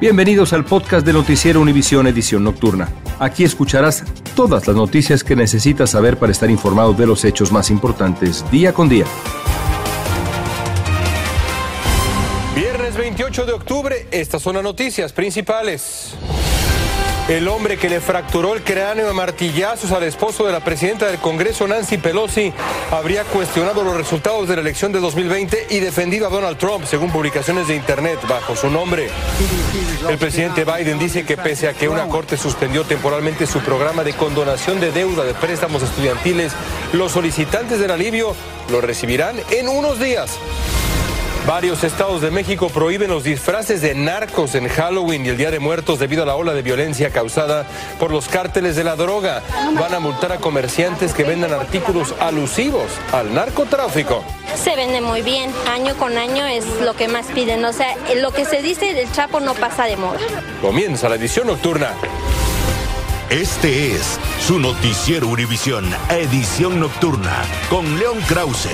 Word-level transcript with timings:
Bienvenidos 0.00 0.52
al 0.52 0.64
podcast 0.64 1.06
de 1.06 1.12
Noticiero 1.12 1.60
Univisión 1.60 2.08
Edición 2.08 2.42
Nocturna. 2.42 2.88
Aquí 3.20 3.44
escucharás 3.44 4.02
todas 4.34 4.66
las 4.66 4.74
noticias 4.74 5.22
que 5.22 5.36
necesitas 5.36 5.90
saber 5.90 6.18
para 6.18 6.32
estar 6.32 6.50
informado 6.50 6.92
de 6.94 7.06
los 7.06 7.24
hechos 7.24 7.52
más 7.52 7.70
importantes 7.70 8.44
día 8.50 8.72
con 8.72 8.88
día. 8.88 9.04
Viernes 12.56 12.96
28 12.96 13.46
de 13.46 13.52
octubre, 13.52 14.08
estas 14.10 14.42
son 14.42 14.56
las 14.56 14.64
noticias 14.64 15.12
principales. 15.12 16.16
El 17.28 17.48
hombre 17.48 17.78
que 17.78 17.88
le 17.88 18.02
fracturó 18.02 18.52
el 18.52 18.62
cráneo 18.62 19.08
a 19.08 19.14
martillazos 19.14 19.92
al 19.92 20.02
esposo 20.02 20.44
de 20.44 20.52
la 20.52 20.60
presidenta 20.60 21.06
del 21.06 21.18
Congreso, 21.18 21.66
Nancy 21.66 21.96
Pelosi, 21.96 22.52
habría 22.90 23.24
cuestionado 23.24 23.82
los 23.82 23.96
resultados 23.96 24.46
de 24.46 24.56
la 24.56 24.60
elección 24.60 24.92
de 24.92 25.00
2020 25.00 25.68
y 25.70 25.80
defendido 25.80 26.26
a 26.26 26.30
Donald 26.30 26.58
Trump, 26.58 26.84
según 26.84 27.10
publicaciones 27.10 27.66
de 27.66 27.76
Internet, 27.76 28.18
bajo 28.28 28.54
su 28.54 28.68
nombre. 28.68 29.08
El 30.06 30.18
presidente 30.18 30.66
Biden 30.66 30.98
dice 30.98 31.24
que 31.24 31.38
pese 31.38 31.66
a 31.66 31.72
que 31.72 31.88
una 31.88 32.08
corte 32.08 32.36
suspendió 32.36 32.84
temporalmente 32.84 33.46
su 33.46 33.60
programa 33.60 34.04
de 34.04 34.12
condonación 34.12 34.78
de 34.78 34.92
deuda 34.92 35.24
de 35.24 35.32
préstamos 35.32 35.82
estudiantiles, 35.82 36.52
los 36.92 37.12
solicitantes 37.12 37.78
del 37.78 37.90
alivio 37.90 38.36
lo 38.70 38.82
recibirán 38.82 39.36
en 39.50 39.70
unos 39.70 39.98
días. 39.98 40.38
Varios 41.46 41.84
estados 41.84 42.22
de 42.22 42.30
México 42.30 42.70
prohíben 42.70 43.10
los 43.10 43.22
disfraces 43.22 43.82
de 43.82 43.94
narcos 43.94 44.54
en 44.54 44.66
Halloween 44.66 45.26
y 45.26 45.28
el 45.28 45.36
Día 45.36 45.50
de 45.50 45.58
Muertos 45.58 45.98
debido 45.98 46.22
a 46.22 46.26
la 46.26 46.36
ola 46.36 46.54
de 46.54 46.62
violencia 46.62 47.10
causada 47.10 47.66
por 47.98 48.10
los 48.10 48.28
cárteles 48.28 48.76
de 48.76 48.84
la 48.84 48.96
droga. 48.96 49.42
Van 49.78 49.92
a 49.92 50.00
multar 50.00 50.32
a 50.32 50.38
comerciantes 50.38 51.12
que 51.12 51.22
vendan 51.22 51.52
artículos 51.52 52.14
alusivos 52.18 52.90
al 53.12 53.34
narcotráfico. 53.34 54.24
Se 54.56 54.74
vende 54.74 55.02
muy 55.02 55.20
bien, 55.20 55.50
año 55.70 55.94
con 55.96 56.16
año 56.16 56.46
es 56.46 56.64
lo 56.80 56.94
que 56.94 57.08
más 57.08 57.26
piden, 57.26 57.62
o 57.62 57.74
sea, 57.74 57.94
lo 58.16 58.30
que 58.32 58.46
se 58.46 58.62
dice 58.62 58.94
del 58.94 59.12
Chapo 59.12 59.38
no 59.38 59.52
pasa 59.52 59.84
de 59.84 59.98
moda. 59.98 60.20
Comienza 60.62 61.10
la 61.10 61.16
edición 61.16 61.46
nocturna. 61.46 61.92
Este 63.28 63.92
es 63.92 64.18
su 64.40 64.58
noticiero 64.58 65.28
Univisión, 65.28 65.94
edición 66.08 66.80
nocturna, 66.80 67.42
con 67.68 67.98
León 67.98 68.18
Krause. 68.28 68.70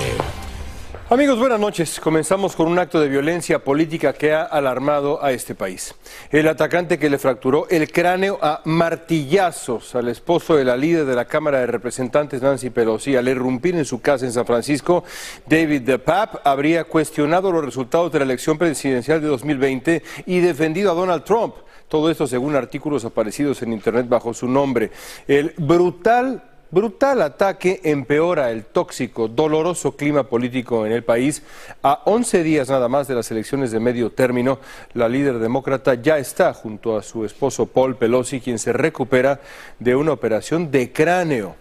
Amigos, 1.11 1.39
buenas 1.39 1.59
noches. 1.59 1.99
Comenzamos 1.99 2.55
con 2.55 2.69
un 2.69 2.79
acto 2.79 2.97
de 3.01 3.09
violencia 3.09 3.61
política 3.61 4.13
que 4.13 4.31
ha 4.31 4.43
alarmado 4.43 5.21
a 5.21 5.33
este 5.33 5.55
país. 5.55 5.93
El 6.29 6.47
atacante 6.47 6.97
que 6.97 7.09
le 7.09 7.17
fracturó 7.17 7.67
el 7.67 7.91
cráneo 7.91 8.39
a 8.41 8.61
martillazos 8.63 9.93
al 9.93 10.07
esposo 10.07 10.55
de 10.55 10.63
la 10.63 10.77
líder 10.77 11.03
de 11.03 11.13
la 11.13 11.25
Cámara 11.25 11.59
de 11.59 11.67
Representantes, 11.67 12.41
Nancy 12.41 12.69
Pelosi, 12.69 13.17
al 13.17 13.27
irrumpir 13.27 13.75
en 13.75 13.83
su 13.83 13.99
casa 13.99 14.25
en 14.25 14.31
San 14.31 14.45
Francisco, 14.45 15.03
David 15.45 15.81
DePape, 15.81 16.39
habría 16.45 16.85
cuestionado 16.85 17.51
los 17.51 17.65
resultados 17.65 18.09
de 18.13 18.19
la 18.19 18.23
elección 18.23 18.57
presidencial 18.57 19.19
de 19.19 19.27
2020 19.27 20.03
y 20.27 20.39
defendido 20.39 20.91
a 20.91 20.95
Donald 20.95 21.25
Trump. 21.25 21.55
Todo 21.89 22.09
esto 22.09 22.25
según 22.25 22.55
artículos 22.55 23.03
aparecidos 23.03 23.61
en 23.63 23.73
Internet 23.73 24.07
bajo 24.07 24.33
su 24.33 24.47
nombre. 24.47 24.91
El 25.27 25.53
brutal 25.57 26.50
Brutal 26.71 27.21
ataque 27.21 27.81
empeora 27.83 28.49
el 28.49 28.63
tóxico, 28.63 29.27
doloroso 29.27 29.97
clima 29.97 30.23
político 30.23 30.85
en 30.85 30.93
el 30.93 31.03
país. 31.03 31.43
A 31.83 32.01
11 32.05 32.43
días 32.43 32.69
nada 32.69 32.87
más 32.87 33.09
de 33.09 33.15
las 33.15 33.29
elecciones 33.29 33.71
de 33.71 33.81
medio 33.81 34.13
término, 34.13 34.61
la 34.93 35.09
líder 35.09 35.39
demócrata 35.39 35.95
ya 35.95 36.17
está 36.17 36.53
junto 36.53 36.95
a 36.95 37.03
su 37.03 37.25
esposo 37.25 37.65
Paul 37.65 37.97
Pelosi, 37.97 38.39
quien 38.39 38.57
se 38.57 38.71
recupera 38.71 39.41
de 39.79 39.97
una 39.97 40.13
operación 40.13 40.71
de 40.71 40.93
cráneo. 40.93 41.57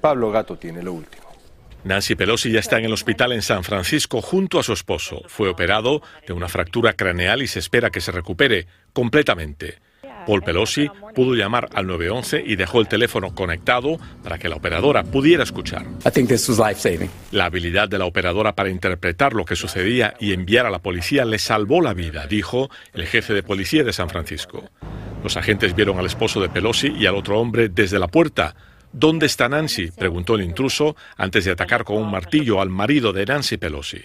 Pablo 0.00 0.30
Gato 0.30 0.56
tiene 0.56 0.82
lo 0.82 0.94
último. 0.94 1.24
Nancy 1.84 2.14
Pelosi 2.14 2.50
ya 2.50 2.60
está 2.60 2.78
en 2.78 2.86
el 2.86 2.92
hospital 2.94 3.32
en 3.32 3.42
San 3.42 3.64
Francisco 3.64 4.22
junto 4.22 4.58
a 4.58 4.62
su 4.62 4.72
esposo. 4.72 5.20
Fue 5.26 5.50
operado 5.50 6.00
de 6.26 6.32
una 6.32 6.48
fractura 6.48 6.94
craneal 6.94 7.42
y 7.42 7.48
se 7.48 7.58
espera 7.58 7.90
que 7.90 8.00
se 8.00 8.12
recupere 8.12 8.66
completamente. 8.94 9.78
Paul 10.26 10.42
Pelosi 10.42 10.88
pudo 11.14 11.34
llamar 11.34 11.68
al 11.74 11.86
911 11.86 12.42
y 12.46 12.56
dejó 12.56 12.80
el 12.80 12.88
teléfono 12.88 13.34
conectado 13.34 13.98
para 14.22 14.38
que 14.38 14.48
la 14.48 14.56
operadora 14.56 15.04
pudiera 15.04 15.42
escuchar. 15.42 15.86
La 17.30 17.46
habilidad 17.46 17.88
de 17.88 17.98
la 17.98 18.06
operadora 18.06 18.54
para 18.54 18.70
interpretar 18.70 19.34
lo 19.34 19.44
que 19.44 19.56
sucedía 19.56 20.14
y 20.20 20.32
enviar 20.32 20.66
a 20.66 20.70
la 20.70 20.78
policía 20.78 21.24
le 21.24 21.38
salvó 21.38 21.80
la 21.80 21.94
vida, 21.94 22.26
dijo 22.26 22.70
el 22.94 23.06
jefe 23.06 23.34
de 23.34 23.42
policía 23.42 23.84
de 23.84 23.92
San 23.92 24.08
Francisco. 24.08 24.64
Los 25.22 25.36
agentes 25.36 25.74
vieron 25.74 25.98
al 25.98 26.06
esposo 26.06 26.40
de 26.40 26.48
Pelosi 26.48 26.88
y 26.88 27.06
al 27.06 27.14
otro 27.14 27.38
hombre 27.38 27.68
desde 27.68 27.98
la 27.98 28.08
puerta. 28.08 28.54
¿Dónde 28.92 29.26
está 29.26 29.48
Nancy? 29.48 29.90
preguntó 29.90 30.34
el 30.34 30.42
intruso 30.42 30.96
antes 31.16 31.44
de 31.44 31.52
atacar 31.52 31.84
con 31.84 31.96
un 31.96 32.10
martillo 32.10 32.60
al 32.60 32.68
marido 32.68 33.12
de 33.12 33.24
Nancy 33.24 33.56
Pelosi. 33.56 34.02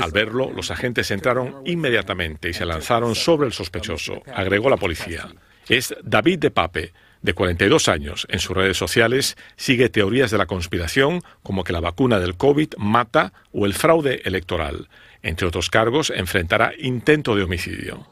Al 0.00 0.12
verlo, 0.12 0.50
los 0.52 0.70
agentes 0.70 1.10
entraron 1.10 1.62
inmediatamente 1.64 2.48
y 2.48 2.52
se 2.52 2.64
lanzaron 2.64 3.14
sobre 3.14 3.46
el 3.46 3.52
sospechoso, 3.52 4.22
agregó 4.32 4.70
la 4.70 4.76
policía. 4.76 5.28
Es 5.68 5.94
David 6.02 6.38
de 6.38 6.50
Pape, 6.50 6.92
de 7.22 7.34
42 7.34 7.88
años. 7.88 8.26
En 8.30 8.38
sus 8.38 8.56
redes 8.56 8.76
sociales 8.76 9.36
sigue 9.56 9.88
teorías 9.88 10.30
de 10.30 10.38
la 10.38 10.46
conspiración 10.46 11.22
como 11.42 11.64
que 11.64 11.72
la 11.72 11.80
vacuna 11.80 12.18
del 12.18 12.36
COVID 12.36 12.74
mata 12.78 13.32
o 13.52 13.66
el 13.66 13.74
fraude 13.74 14.22
electoral. 14.24 14.88
Entre 15.22 15.46
otros 15.46 15.68
cargos, 15.70 16.10
enfrentará 16.10 16.72
intento 16.78 17.34
de 17.34 17.42
homicidio. 17.42 18.09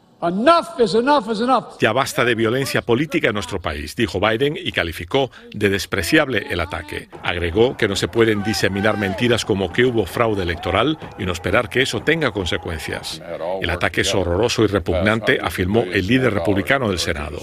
Ya 1.79 1.93
basta 1.93 2.25
de 2.25 2.35
violencia 2.35 2.81
política 2.81 3.29
en 3.29 3.33
nuestro 3.33 3.61
país, 3.61 3.95
dijo 3.95 4.19
Biden 4.19 4.57
y 4.57 4.73
calificó 4.73 5.31
de 5.53 5.69
despreciable 5.69 6.47
el 6.49 6.59
ataque. 6.59 7.07
Agregó 7.23 7.77
que 7.77 7.87
no 7.87 7.95
se 7.95 8.09
pueden 8.09 8.43
diseminar 8.43 8.97
mentiras 8.97 9.45
como 9.45 9.71
que 9.71 9.85
hubo 9.85 10.05
fraude 10.05 10.43
electoral 10.43 10.97
y 11.17 11.25
no 11.25 11.31
esperar 11.31 11.69
que 11.69 11.81
eso 11.81 12.01
tenga 12.01 12.31
consecuencias. 12.31 13.21
El 13.61 13.69
ataque 13.69 14.01
es 14.01 14.13
horroroso 14.13 14.63
y 14.63 14.67
repugnante, 14.67 15.39
afirmó 15.41 15.83
el 15.83 16.05
líder 16.05 16.33
republicano 16.33 16.89
del 16.89 16.99
Senado. 16.99 17.39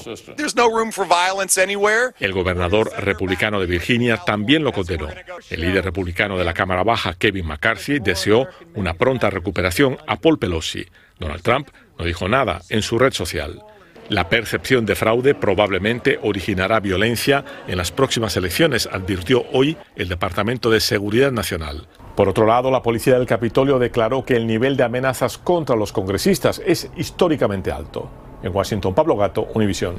El 2.20 2.32
gobernador 2.32 2.92
republicano 2.98 3.58
de 3.58 3.66
Virginia 3.66 4.18
también 4.18 4.64
lo 4.64 4.72
condenó. 4.72 5.08
El 5.48 5.60
líder 5.60 5.84
republicano 5.84 6.36
de 6.36 6.44
la 6.44 6.52
Cámara 6.52 6.84
Baja, 6.84 7.14
Kevin 7.14 7.46
McCarthy, 7.46 8.00
deseó 8.00 8.48
una 8.74 8.94
pronta 8.94 9.30
recuperación 9.30 9.96
a 10.06 10.16
Paul 10.16 10.38
Pelosi. 10.38 10.86
Donald 11.18 11.42
Trump 11.42 11.68
no 11.98 12.04
dijo 12.04 12.28
nada 12.28 12.62
en 12.68 12.82
su 12.82 12.98
red 12.98 13.12
social. 13.12 13.62
La 14.08 14.28
percepción 14.28 14.86
de 14.86 14.94
fraude 14.94 15.34
probablemente 15.34 16.20
originará 16.22 16.78
violencia 16.78 17.44
en 17.66 17.76
las 17.76 17.90
próximas 17.90 18.36
elecciones, 18.36 18.88
advirtió 18.90 19.44
hoy 19.52 19.76
el 19.96 20.08
Departamento 20.08 20.70
de 20.70 20.80
Seguridad 20.80 21.32
Nacional. 21.32 21.88
Por 22.14 22.28
otro 22.28 22.46
lado, 22.46 22.70
la 22.70 22.82
policía 22.82 23.18
del 23.18 23.26
Capitolio 23.26 23.80
declaró 23.80 24.24
que 24.24 24.36
el 24.36 24.46
nivel 24.46 24.76
de 24.76 24.84
amenazas 24.84 25.38
contra 25.38 25.74
los 25.74 25.92
congresistas 25.92 26.62
es 26.64 26.88
históricamente 26.96 27.72
alto. 27.72 28.08
En 28.44 28.54
Washington, 28.54 28.94
Pablo 28.94 29.16
Gato, 29.16 29.48
Univisión. 29.54 29.96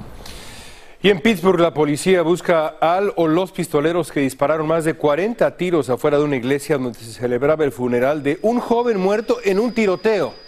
Y 1.02 1.10
en 1.10 1.20
Pittsburgh 1.20 1.60
la 1.60 1.74
policía 1.74 2.22
busca 2.22 2.68
al 2.80 3.12
o 3.18 3.28
los 3.28 3.52
pistoleros 3.52 4.12
que 4.12 4.22
dispararon 4.22 4.68
más 4.68 4.86
de 4.86 4.96
40 4.96 5.58
tiros 5.58 5.90
afuera 5.90 6.18
de 6.18 6.24
una 6.24 6.38
iglesia 6.38 6.78
donde 6.78 6.98
se 6.98 7.12
celebraba 7.12 7.66
el 7.66 7.72
funeral 7.72 8.24
de 8.24 8.40
un 8.42 8.60
joven 8.60 9.00
muerto 9.00 9.38
en 9.44 9.60
un 9.60 9.74
tiroteo. 9.74 10.47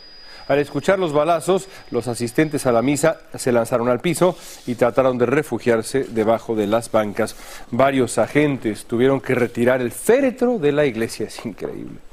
Al 0.49 0.57
escuchar 0.57 0.97
los 0.97 1.13
balazos, 1.13 1.69
los 1.91 2.07
asistentes 2.07 2.65
a 2.65 2.71
la 2.71 2.81
misa 2.81 3.21
se 3.35 3.51
lanzaron 3.51 3.87
al 3.87 3.99
piso 3.99 4.35
y 4.65 4.73
trataron 4.73 5.19
de 5.19 5.27
refugiarse 5.27 6.05
debajo 6.05 6.55
de 6.55 6.65
las 6.65 6.91
bancas. 6.91 7.35
Varios 7.69 8.17
agentes 8.17 8.85
tuvieron 8.85 9.21
que 9.21 9.35
retirar 9.35 9.79
el 9.79 9.91
féretro 9.91 10.57
de 10.57 10.71
la 10.71 10.85
iglesia. 10.85 11.27
Es 11.27 11.45
increíble. 11.45 12.08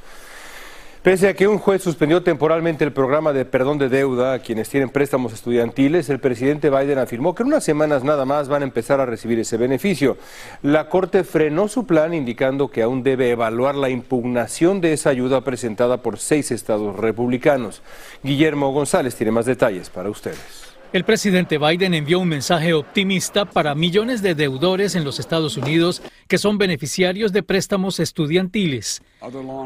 Pese 1.07 1.29
a 1.29 1.35
que 1.35 1.47
un 1.47 1.59
juez 1.59 1.85
suspendió 1.85 2.25
temporalmente 2.25 2.83
el 2.83 2.93
programa 2.93 3.33
de 3.33 3.45
perdón 3.45 3.79
de 3.79 3.89
deuda 3.89 4.33
a 4.33 4.39
quienes 4.41 4.69
tienen 4.69 4.91
préstamos 4.91 5.33
estudiantiles, 5.33 6.11
el 6.11 6.19
presidente 6.19 6.69
Biden 6.69 6.99
afirmó 6.99 7.33
que 7.33 7.45
en 7.45 7.47
unas 7.47 7.63
semanas 7.63 8.03
nada 8.03 8.25
más 8.25 8.49
van 8.49 8.63
a 8.63 8.65
empezar 8.65 8.99
a 8.99 9.07
recibir 9.07 9.39
ese 9.39 9.57
beneficio. 9.57 10.17
La 10.63 10.89
Corte 10.89 11.23
frenó 11.23 11.69
su 11.69 11.87
plan 11.87 12.13
indicando 12.13 12.73
que 12.73 12.83
aún 12.83 13.05
debe 13.05 13.31
evaluar 13.31 13.77
la 13.77 13.89
impugnación 13.89 14.81
de 14.81 14.95
esa 14.95 15.11
ayuda 15.11 15.43
presentada 15.43 15.99
por 15.99 16.19
seis 16.19 16.51
estados 16.51 16.97
republicanos. 16.97 17.83
Guillermo 18.25 18.73
González 18.73 19.15
tiene 19.15 19.31
más 19.31 19.47
detalles 19.47 19.91
para 19.91 20.11
ustedes. 20.11 20.66
El 20.93 21.05
presidente 21.05 21.59
Biden 21.59 21.95
envió 21.95 22.21
un 22.21 22.29
mensaje 22.29 22.73
optimista 22.73 23.45
para 23.45 23.75
millones 23.75 24.23
de 24.23 24.35
deudores 24.35 24.95
en 24.95 25.05
los 25.05 25.19
Estados 25.19 25.57
Unidos 25.57 26.01
que 26.29 26.39
son 26.39 26.59
beneficiarios 26.59 27.33
de 27.33 27.43
préstamos 27.43 27.99
estudiantiles. 27.99 29.03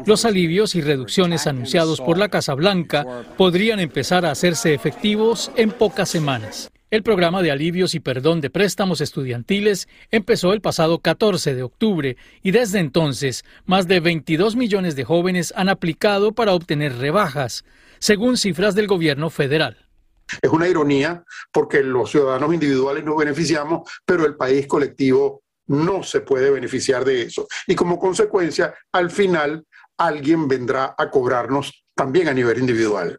Los 0.05 0.25
alivios 0.25 0.75
y 0.75 0.81
reducciones 0.81 1.47
anunciados 1.47 2.01
por 2.01 2.17
la 2.17 2.29
Casa 2.29 2.53
Blanca 2.55 3.05
podrían 3.37 3.79
empezar 3.79 4.25
a 4.25 4.31
hacerse 4.31 4.73
efectivos 4.73 5.51
en 5.55 5.71
pocas 5.71 6.09
semanas. 6.09 6.71
El 6.89 7.03
programa 7.03 7.41
de 7.41 7.51
alivios 7.51 7.95
y 7.95 8.01
perdón 8.01 8.41
de 8.41 8.49
préstamos 8.49 8.99
estudiantiles 8.99 9.87
empezó 10.09 10.51
el 10.51 10.59
pasado 10.59 10.99
14 10.99 11.55
de 11.55 11.63
octubre 11.63 12.17
y 12.43 12.51
desde 12.51 12.79
entonces 12.79 13.45
más 13.65 13.87
de 13.87 14.01
22 14.01 14.57
millones 14.57 14.97
de 14.97 15.05
jóvenes 15.05 15.53
han 15.55 15.69
aplicado 15.69 16.33
para 16.33 16.53
obtener 16.53 16.97
rebajas, 16.97 17.63
según 17.99 18.35
cifras 18.35 18.75
del 18.75 18.87
gobierno 18.87 19.29
federal. 19.29 19.90
Es 20.41 20.49
una 20.51 20.67
ironía 20.67 21.23
porque 21.51 21.81
los 21.81 22.11
ciudadanos 22.11 22.53
individuales 22.53 23.03
nos 23.03 23.17
beneficiamos, 23.17 23.89
pero 24.05 24.25
el 24.25 24.35
país 24.35 24.67
colectivo 24.67 25.41
no 25.67 26.03
se 26.03 26.21
puede 26.21 26.51
beneficiar 26.51 27.05
de 27.05 27.23
eso. 27.23 27.47
Y 27.67 27.75
como 27.75 27.97
consecuencia, 27.97 28.73
al 28.91 29.09
final 29.09 29.65
alguien 29.97 30.47
vendrá 30.47 30.95
a 30.97 31.09
cobrarnos 31.09 31.85
también 31.95 32.27
a 32.27 32.33
nivel 32.33 32.59
individual. 32.59 33.17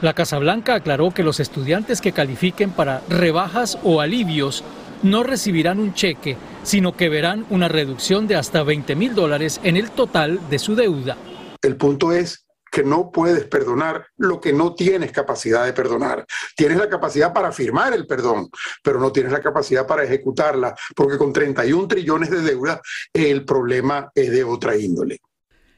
La 0.00 0.14
Casa 0.14 0.38
Blanca 0.38 0.74
aclaró 0.74 1.12
que 1.12 1.22
los 1.22 1.38
estudiantes 1.38 2.00
que 2.00 2.12
califiquen 2.12 2.70
para 2.70 3.02
rebajas 3.08 3.78
o 3.84 4.00
alivios 4.00 4.64
no 5.02 5.22
recibirán 5.22 5.78
un 5.78 5.94
cheque, 5.94 6.36
sino 6.62 6.96
que 6.96 7.08
verán 7.08 7.46
una 7.50 7.68
reducción 7.68 8.26
de 8.26 8.36
hasta 8.36 8.62
20 8.62 8.94
mil 8.96 9.14
dólares 9.14 9.60
en 9.62 9.76
el 9.76 9.90
total 9.90 10.40
de 10.50 10.58
su 10.58 10.74
deuda. 10.74 11.16
El 11.62 11.76
punto 11.76 12.12
es 12.12 12.46
que 12.72 12.82
no 12.82 13.12
puedes 13.12 13.44
perdonar 13.44 14.06
lo 14.16 14.40
que 14.40 14.54
no 14.54 14.74
tienes 14.74 15.12
capacidad 15.12 15.66
de 15.66 15.74
perdonar. 15.74 16.24
Tienes 16.56 16.78
la 16.78 16.88
capacidad 16.88 17.30
para 17.30 17.52
firmar 17.52 17.92
el 17.92 18.06
perdón, 18.06 18.48
pero 18.82 18.98
no 18.98 19.12
tienes 19.12 19.30
la 19.30 19.42
capacidad 19.42 19.86
para 19.86 20.04
ejecutarla, 20.04 20.74
porque 20.96 21.18
con 21.18 21.34
31 21.34 21.86
trillones 21.86 22.30
de 22.30 22.40
deuda 22.40 22.80
el 23.12 23.44
problema 23.44 24.10
es 24.14 24.30
de 24.30 24.42
otra 24.42 24.74
índole. 24.74 25.20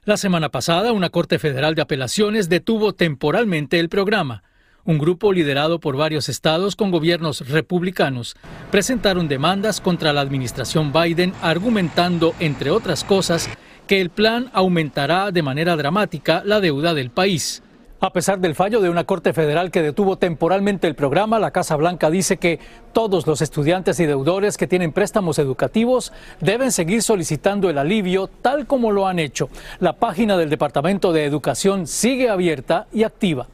La 0.05 0.17
semana 0.17 0.51
pasada, 0.51 0.93
una 0.93 1.11
Corte 1.11 1.41
Federal 1.41 1.75
de 1.75 1.83
Apelaciones 1.83 2.49
detuvo 2.49 2.95
temporalmente 2.95 3.81
el 3.81 3.89
programa. 3.89 4.45
Un 4.85 4.99
grupo 4.99 5.33
liderado 5.33 5.81
por 5.81 5.97
varios 5.97 6.29
estados 6.29 6.77
con 6.77 6.91
gobiernos 6.93 7.49
republicanos 7.49 8.37
presentaron 8.71 9.27
demandas 9.27 9.81
contra 9.81 10.13
la 10.13 10.21
administración 10.21 10.93
Biden 10.93 11.33
argumentando, 11.41 12.35
entre 12.39 12.71
otras 12.71 13.03
cosas, 13.03 13.49
que 13.87 14.01
el 14.01 14.11
plan 14.11 14.51
aumentará 14.53 15.31
de 15.31 15.43
manera 15.43 15.77
dramática 15.77 16.43
la 16.45 16.61
deuda 16.61 16.95
del 16.95 17.11
país. 17.11 17.63
A 18.01 18.13
pesar 18.13 18.39
del 18.39 18.55
fallo 18.55 18.81
de 18.81 18.91
una 18.91 19.05
Corte 19.05 19.33
Federal 19.33 19.71
que 19.71 19.81
detuvo 19.81 20.19
temporalmente 20.19 20.87
el 20.87 20.95
programa, 20.95 21.39
la 21.39 21.53
Casa 21.53 21.75
Blanca 21.77 22.11
dice 22.11 22.37
que 22.37 22.59
todos 22.93 23.27
los 23.27 23.41
estudiantes 23.41 23.99
y 23.99 24.05
deudores 24.05 24.59
que 24.59 24.67
tienen 24.67 24.93
préstamos 24.93 25.39
educativos 25.39 26.13
deben 26.41 26.71
seguir 26.71 27.03
solicitando 27.03 27.71
el 27.71 27.79
alivio 27.79 28.29
tal 28.43 28.67
como 28.67 28.93
lo 28.93 29.09
han 29.09 29.19
hecho. 29.19 29.49
La 29.81 29.95
página 29.95 30.37
del 30.37 30.51
Departamento 30.51 31.15
de 31.15 31.25
Educación 31.25 31.87
sigue 31.87 32.29
abierta 32.29 32.89
y 32.93 33.05
activa. 33.05 33.47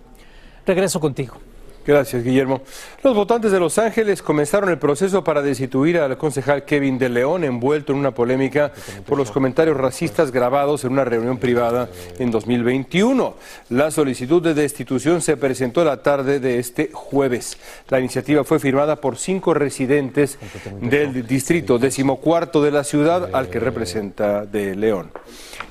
Regreso 0.66 0.98
contigo. 0.98 1.49
Gracias, 1.86 2.22
Guillermo. 2.22 2.60
Los 3.02 3.14
votantes 3.14 3.50
de 3.52 3.58
Los 3.58 3.78
Ángeles 3.78 4.20
comenzaron 4.20 4.68
el 4.68 4.78
proceso 4.78 5.24
para 5.24 5.40
destituir 5.40 5.96
al 5.96 6.18
concejal 6.18 6.66
Kevin 6.66 6.98
de 6.98 7.08
León, 7.08 7.42
envuelto 7.42 7.92
en 7.92 7.98
una 7.98 8.10
polémica 8.10 8.70
por 9.06 9.16
los 9.16 9.30
comentarios 9.30 9.78
racistas 9.78 10.30
grabados 10.30 10.84
en 10.84 10.92
una 10.92 11.06
reunión 11.06 11.38
privada 11.38 11.88
en 12.18 12.30
2021. 12.30 13.34
La 13.70 13.90
solicitud 13.90 14.42
de 14.42 14.52
destitución 14.52 15.22
se 15.22 15.38
presentó 15.38 15.82
la 15.82 16.02
tarde 16.02 16.38
de 16.38 16.58
este 16.58 16.90
jueves. 16.92 17.56
La 17.88 17.98
iniciativa 17.98 18.44
fue 18.44 18.58
firmada 18.58 18.96
por 18.96 19.16
cinco 19.16 19.54
residentes 19.54 20.38
del 20.82 21.26
distrito 21.26 21.78
decimocuarto 21.78 22.62
de 22.62 22.72
la 22.72 22.84
ciudad 22.84 23.30
al 23.32 23.48
que 23.48 23.58
representa 23.58 24.44
de 24.44 24.76
León. 24.76 25.10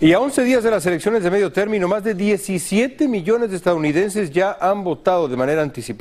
Y 0.01 0.13
a 0.13 0.19
11 0.19 0.43
días 0.43 0.63
de 0.63 0.71
las 0.71 0.85
elecciones 0.85 1.23
de 1.23 1.29
medio 1.29 1.51
término, 1.51 1.87
más 1.87 2.03
de 2.03 2.13
17 2.15 3.07
millones 3.07 3.51
de 3.51 3.57
estadounidenses 3.57 4.31
ya 4.31 4.57
han 4.59 4.83
votado 4.83 5.27
de 5.27 5.35
manera 5.35 5.61
anticipada 5.61 5.98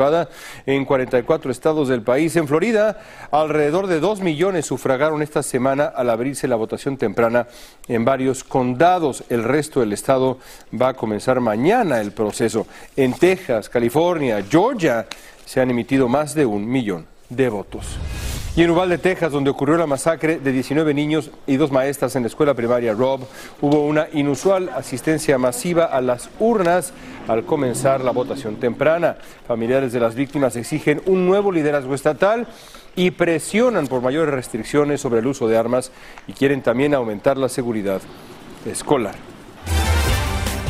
en 0.66 0.84
44 0.84 1.50
estados 1.50 1.88
del 1.88 2.02
país. 2.02 2.36
En 2.36 2.46
Florida, 2.46 3.00
alrededor 3.30 3.88
de 3.88 4.00
2 4.00 4.20
millones 4.20 4.66
sufragaron 4.66 5.22
esta 5.22 5.42
semana 5.42 5.86
al 5.86 6.10
abrirse 6.10 6.46
la 6.46 6.56
votación 6.56 6.96
temprana 6.96 7.48
en 7.88 8.04
varios 8.04 8.44
condados. 8.44 9.24
El 9.28 9.42
resto 9.42 9.80
del 9.80 9.92
estado 9.92 10.38
va 10.80 10.90
a 10.90 10.94
comenzar 10.94 11.40
mañana 11.40 12.00
el 12.00 12.12
proceso. 12.12 12.66
En 12.96 13.12
Texas, 13.12 13.68
California, 13.68 14.44
Georgia 14.48 15.06
se 15.44 15.60
han 15.60 15.70
emitido 15.70 16.08
más 16.08 16.34
de 16.34 16.46
un 16.46 16.66
millón 16.68 17.17
de 17.28 17.48
votos. 17.48 17.98
Y 18.56 18.62
en 18.62 18.70
Uvalde, 18.70 18.98
Texas, 18.98 19.30
donde 19.30 19.50
ocurrió 19.50 19.76
la 19.76 19.86
masacre 19.86 20.40
de 20.40 20.50
19 20.50 20.92
niños 20.92 21.30
y 21.46 21.56
dos 21.56 21.70
maestras 21.70 22.16
en 22.16 22.22
la 22.22 22.28
escuela 22.28 22.54
primaria 22.54 22.92
Rob, 22.92 23.20
hubo 23.60 23.86
una 23.86 24.08
inusual 24.12 24.68
asistencia 24.70 25.38
masiva 25.38 25.84
a 25.84 26.00
las 26.00 26.28
urnas 26.40 26.92
al 27.28 27.44
comenzar 27.44 28.00
la 28.02 28.10
votación 28.10 28.56
temprana. 28.56 29.16
Familiares 29.46 29.92
de 29.92 30.00
las 30.00 30.16
víctimas 30.16 30.56
exigen 30.56 31.02
un 31.06 31.26
nuevo 31.26 31.52
liderazgo 31.52 31.94
estatal 31.94 32.48
y 32.96 33.12
presionan 33.12 33.86
por 33.86 34.02
mayores 34.02 34.34
restricciones 34.34 35.00
sobre 35.00 35.20
el 35.20 35.26
uso 35.28 35.46
de 35.46 35.56
armas 35.56 35.92
y 36.26 36.32
quieren 36.32 36.60
también 36.60 36.94
aumentar 36.94 37.36
la 37.36 37.48
seguridad 37.48 38.00
escolar. 38.66 39.14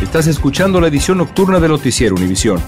Estás 0.03 0.27
escuchando 0.27 0.79
la 0.81 0.89
edición 0.89 1.19
nocturna 1.19 1.59
de 1.59 1.69
Noticiero 1.69 2.15
Univisión. 2.17 2.61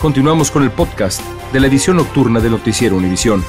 Continuamos 0.00 0.52
con 0.52 0.62
el 0.62 0.70
podcast 0.70 1.20
de 1.52 1.58
la 1.58 1.66
edición 1.66 1.96
nocturna 1.96 2.38
de 2.38 2.48
Noticiero 2.48 2.96
Univisión. 2.96 3.42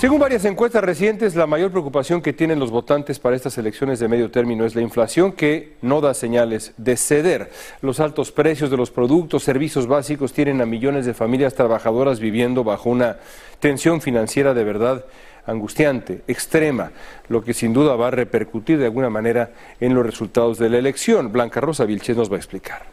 Según 0.00 0.18
varias 0.18 0.46
encuestas 0.46 0.82
recientes, 0.82 1.34
la 1.34 1.46
mayor 1.46 1.70
preocupación 1.70 2.22
que 2.22 2.32
tienen 2.32 2.58
los 2.58 2.70
votantes 2.70 3.18
para 3.18 3.36
estas 3.36 3.58
elecciones 3.58 3.98
de 3.98 4.08
medio 4.08 4.30
término 4.30 4.64
es 4.64 4.74
la 4.74 4.80
inflación 4.80 5.32
que 5.32 5.74
no 5.82 6.00
da 6.00 6.14
señales 6.14 6.72
de 6.78 6.96
ceder. 6.96 7.50
Los 7.82 8.00
altos 8.00 8.32
precios 8.32 8.70
de 8.70 8.78
los 8.78 8.90
productos, 8.90 9.42
servicios 9.42 9.86
básicos 9.86 10.32
tienen 10.32 10.62
a 10.62 10.66
millones 10.66 11.04
de 11.04 11.12
familias 11.12 11.54
trabajadoras 11.54 12.20
viviendo 12.20 12.64
bajo 12.64 12.88
una 12.88 13.18
tensión 13.60 14.00
financiera 14.00 14.54
de 14.54 14.64
verdad 14.64 15.04
angustiante, 15.48 16.22
extrema, 16.28 16.92
lo 17.28 17.42
que 17.42 17.54
sin 17.54 17.72
duda 17.72 17.96
va 17.96 18.08
a 18.08 18.10
repercutir 18.10 18.78
de 18.78 18.84
alguna 18.84 19.10
manera 19.10 19.50
en 19.80 19.94
los 19.94 20.04
resultados 20.04 20.58
de 20.58 20.68
la 20.68 20.78
elección. 20.78 21.32
Blanca 21.32 21.60
Rosa 21.60 21.84
Vilches 21.84 22.16
nos 22.16 22.30
va 22.30 22.36
a 22.36 22.38
explicar. 22.38 22.86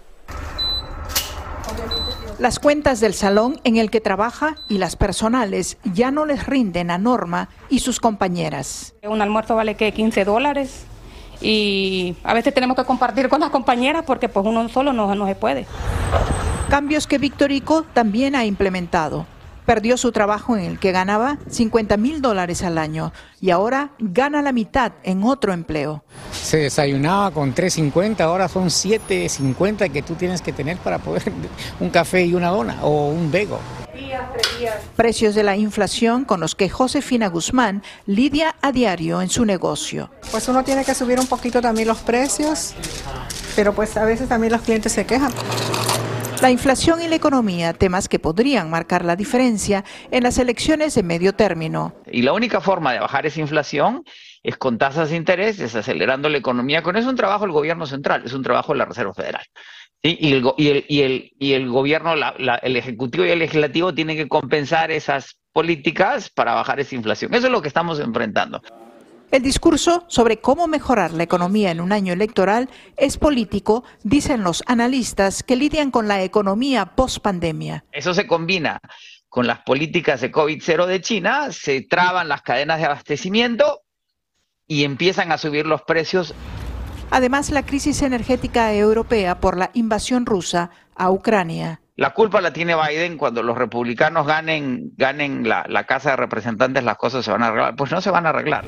Las 2.39 2.59
cuentas 2.59 2.99
del 2.99 3.13
salón 3.13 3.59
en 3.63 3.77
el 3.77 3.89
que 3.89 4.01
trabaja 4.01 4.55
y 4.67 4.77
las 4.77 4.95
personales 4.95 5.77
ya 5.93 6.11
no 6.11 6.25
les 6.25 6.45
rinden 6.45 6.91
a 6.91 6.97
Norma 6.97 7.49
y 7.69 7.79
sus 7.79 7.99
compañeras. 7.99 8.93
Un 9.03 9.21
almuerzo 9.21 9.55
vale 9.55 9.75
que 9.75 9.93
15 9.93 10.25
dólares 10.25 10.85
y 11.41 12.15
a 12.23 12.33
veces 12.33 12.53
tenemos 12.53 12.75
que 12.75 12.83
compartir 12.83 13.29
con 13.29 13.39
las 13.39 13.51
compañeras 13.51 14.03
porque 14.05 14.27
pues 14.27 14.45
uno 14.45 14.67
solo 14.67 14.91
no, 14.91 15.13
no 15.15 15.27
se 15.27 15.35
puede. 15.35 15.65
Cambios 16.69 17.07
que 17.07 17.19
Victorico 17.19 17.83
también 17.93 18.35
ha 18.35 18.45
implementado 18.45 19.25
perdió 19.65 19.97
su 19.97 20.11
trabajo 20.11 20.55
en 20.55 20.63
el 20.63 20.79
que 20.79 20.91
ganaba 20.91 21.37
50 21.49 21.97
mil 21.97 22.21
dólares 22.21 22.63
al 22.63 22.77
año 22.77 23.11
y 23.41 23.51
ahora 23.51 23.91
gana 23.99 24.41
la 24.41 24.51
mitad 24.51 24.93
en 25.03 25.23
otro 25.23 25.53
empleo. 25.53 26.03
Se 26.31 26.57
desayunaba 26.57 27.31
con 27.31 27.53
3.50, 27.53 28.21
ahora 28.21 28.47
son 28.47 28.65
7.50 28.67 29.91
que 29.91 30.01
tú 30.01 30.15
tienes 30.15 30.41
que 30.41 30.53
tener 30.53 30.77
para 30.77 30.99
poder 30.99 31.31
un 31.79 31.89
café 31.89 32.25
y 32.25 32.33
una 32.33 32.49
dona 32.49 32.83
o 32.83 33.09
un 33.09 33.31
bego. 33.31 33.59
Precios 34.95 35.35
de 35.35 35.43
la 35.43 35.55
inflación 35.55 36.25
con 36.25 36.39
los 36.39 36.55
que 36.55 36.69
Josefina 36.69 37.27
Guzmán 37.27 37.83
lidia 38.05 38.55
a 38.61 38.71
diario 38.71 39.21
en 39.21 39.29
su 39.29 39.45
negocio. 39.45 40.09
Pues 40.31 40.47
uno 40.47 40.63
tiene 40.63 40.83
que 40.83 40.93
subir 40.93 41.19
un 41.19 41.27
poquito 41.27 41.61
también 41.61 41.87
los 41.87 41.99
precios, 41.99 42.73
pero 43.55 43.73
pues 43.73 43.95
a 43.97 44.05
veces 44.05 44.27
también 44.27 44.53
los 44.53 44.61
clientes 44.61 44.91
se 44.91 45.05
quejan. 45.05 45.31
La 46.41 46.51
inflación 46.51 47.01
y 47.01 47.07
la 47.07 47.15
economía, 47.15 47.73
temas 47.73 48.07
que 48.07 48.19
podrían 48.19 48.69
marcar 48.69 49.03
la 49.03 49.15
diferencia 49.15 49.83
en 50.11 50.23
las 50.23 50.37
elecciones 50.37 50.93
de 50.93 51.01
medio 51.01 51.33
término. 51.33 51.95
Y 52.11 52.21
la 52.21 52.33
única 52.33 52.61
forma 52.61 52.93
de 52.93 52.99
bajar 52.99 53.25
esa 53.25 53.39
inflación 53.39 54.03
es 54.43 54.57
con 54.57 54.77
tasas 54.77 55.09
de 55.09 55.15
interés, 55.15 55.57
desacelerando 55.57 56.29
la 56.29 56.37
economía. 56.37 56.83
Con 56.83 56.97
eso 56.97 57.07
es 57.07 57.11
un 57.11 57.17
trabajo 57.17 57.45
del 57.45 57.51
gobierno 57.51 57.87
central, 57.87 58.23
es 58.25 58.33
un 58.33 58.43
trabajo 58.43 58.73
de 58.73 58.79
la 58.79 58.85
Reserva 58.85 59.13
Federal. 59.13 59.43
Y, 60.03 60.33
el, 60.33 60.85
y, 60.87 61.53
el, 61.53 61.69
gobierno, 61.69 62.13
el 62.13 62.75
ejecutivo 62.75 63.25
y 63.25 63.29
el 63.29 63.39
legislativo 63.39 63.91
tienen 63.93 64.17
que 64.17 64.27
compensar 64.27 64.91
esas 64.91 65.37
políticas 65.51 66.29
para 66.29 66.53
bajar 66.53 66.79
esa 66.79 66.93
inflación. 66.93 67.33
Eso 67.33 67.47
es 67.47 67.51
lo 67.51 67.61
que 67.61 67.69
estamos 67.69 67.99
enfrentando. 67.99 68.61
El 69.35 69.43
discurso 69.43 70.05
sobre 70.07 70.37
cómo 70.37 70.65
mejorar 70.65 71.11
la 71.11 71.23
economía 71.23 71.69
en 71.69 71.81
un 71.81 71.91
año 71.91 72.13
electoral 72.13 72.69
es 72.95 73.17
político, 73.17 73.83
dicen 74.01 74.45
los 74.45 74.63
analistas 74.65 75.43
que 75.43 75.57
lidian 75.57 75.91
con 75.91 76.07
la 76.07 76.23
economía 76.23 76.95
post-pandemia. 76.95 77.83
Eso 77.91 78.13
se 78.13 78.27
combina 78.27 78.79
con 79.27 79.45
las 79.45 79.59
políticas 79.63 80.21
de 80.21 80.31
COVID-0 80.31 80.85
de 80.85 81.01
China, 81.01 81.51
se 81.51 81.81
traban 81.81 82.29
las 82.29 82.43
cadenas 82.43 82.79
de 82.79 82.85
abastecimiento 82.85 83.81
y 84.67 84.85
empiezan 84.85 85.33
a 85.33 85.37
subir 85.37 85.65
los 85.65 85.81
precios. 85.81 86.33
Además, 87.11 87.49
la 87.49 87.65
crisis 87.65 88.03
energética 88.03 88.73
europea 88.73 89.41
por 89.41 89.57
la 89.57 89.69
invasión 89.73 90.25
rusa 90.25 90.69
a 90.95 91.11
Ucrania. 91.11 91.81
La 91.97 92.13
culpa 92.13 92.39
la 92.39 92.53
tiene 92.53 92.73
Biden 92.73 93.17
cuando 93.17 93.43
los 93.43 93.57
republicanos 93.57 94.25
ganen, 94.25 94.93
ganen 94.95 95.45
la, 95.45 95.65
la 95.67 95.83
Casa 95.83 96.11
de 96.11 96.15
Representantes, 96.15 96.85
las 96.85 96.95
cosas 96.95 97.25
se 97.25 97.31
van 97.33 97.43
a 97.43 97.47
arreglar. 97.47 97.75
Pues 97.75 97.91
no 97.91 97.99
se 97.99 98.11
van 98.11 98.25
a 98.27 98.29
arreglar. 98.29 98.63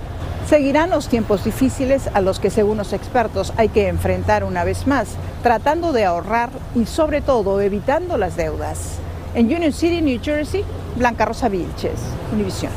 Seguirán 0.47 0.91
los 0.91 1.09
tiempos 1.09 1.43
difíciles 1.43 2.07
a 2.13 2.21
los 2.21 2.39
que 2.39 2.49
según 2.49 2.77
los 2.77 2.93
expertos 2.93 3.51
hay 3.57 3.67
que 3.67 3.89
enfrentar 3.89 4.45
una 4.45 4.63
vez 4.63 4.87
más, 4.87 5.09
tratando 5.43 5.91
de 5.91 6.05
ahorrar 6.05 6.49
y 6.73 6.85
sobre 6.85 7.19
todo 7.19 7.59
evitando 7.59 8.17
las 8.17 8.37
deudas. 8.37 8.99
En 9.35 9.47
Union 9.47 9.73
City, 9.73 10.01
New 10.01 10.21
Jersey, 10.23 10.63
Blanca 10.95 11.25
Rosa 11.25 11.49
Vilches, 11.49 11.99
Univision. 12.31 12.71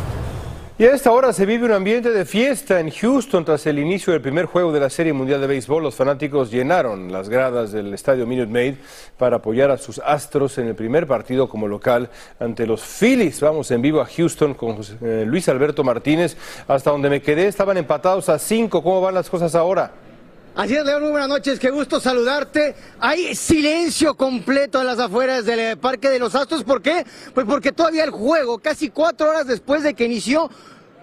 Y 0.81 0.85
a 0.87 0.95
esta 0.95 1.13
hora 1.13 1.35
se 1.35 1.45
vive 1.45 1.67
un 1.67 1.73
ambiente 1.73 2.11
de 2.11 2.25
fiesta 2.25 2.81
en 2.81 2.91
Houston 2.91 3.45
tras 3.45 3.67
el 3.67 3.79
inicio 3.79 4.15
del 4.15 4.23
primer 4.23 4.47
juego 4.47 4.73
de 4.73 4.81
la 4.81 4.89
Serie 4.89 5.13
Mundial 5.13 5.39
de 5.39 5.47
Béisbol. 5.47 5.83
Los 5.83 5.95
fanáticos 5.95 6.51
llenaron 6.51 7.13
las 7.13 7.29
gradas 7.29 7.71
del 7.71 7.93
estadio 7.93 8.27
Minute 8.27 8.51
Maid 8.51 8.77
para 9.19 9.37
apoyar 9.37 9.71
a 9.71 9.77
sus 9.77 9.99
astros 9.99 10.57
en 10.57 10.69
el 10.69 10.75
primer 10.75 11.07
partido 11.07 11.51
como 11.51 11.69
local 11.69 12.09
ante 12.39 12.67
los 12.67 12.81
Phillies. 12.81 13.43
Vamos 13.43 13.71
en 13.73 13.83
vivo 13.83 14.01
a 14.01 14.07
Houston 14.07 14.55
con 14.55 14.79
eh, 15.03 15.25
Luis 15.27 15.51
Alberto 15.51 15.85
Martínez. 15.85 16.39
Hasta 16.67 16.91
donde 16.91 17.11
me 17.11 17.21
quedé 17.21 17.47
estaban 17.47 17.77
empatados 17.77 18.31
a 18.31 18.39
cinco. 18.39 18.83
¿Cómo 18.83 19.03
van 19.03 19.13
las 19.13 19.29
cosas 19.29 19.55
ahora? 19.55 19.93
Así 20.57 20.75
es, 20.75 20.85
León, 20.85 21.03
muy 21.03 21.13
buenas 21.13 21.29
noches, 21.29 21.61
qué 21.61 21.71
gusto 21.71 22.01
saludarte. 22.01 22.75
Hay 22.99 23.37
silencio 23.37 24.15
completo 24.17 24.81
en 24.81 24.87
las 24.89 24.99
afueras 24.99 25.45
del 25.45 25.61
eh, 25.61 25.77
Parque 25.77 26.11
de 26.11 26.19
los 26.19 26.35
Astros. 26.35 26.65
¿Por 26.65 26.83
qué? 26.83 27.07
Pues 27.33 27.47
porque 27.47 27.71
todavía 27.71 28.03
el 28.03 28.11
juego, 28.11 28.59
casi 28.59 28.91
cuatro 28.91 29.31
horas 29.31 29.47
después 29.47 29.85
de 29.85 29.95
que 29.95 30.07
inició, 30.07 30.51